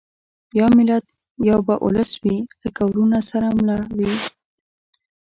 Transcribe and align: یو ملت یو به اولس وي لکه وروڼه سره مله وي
یو 0.59 0.69
ملت 0.77 1.05
یو 1.49 1.59
به 1.67 1.75
اولس 1.83 2.11
وي 2.23 2.37
لکه 2.63 2.81
وروڼه 2.85 3.19
سره 3.29 3.47
مله 3.57 3.77
وي 3.97 4.11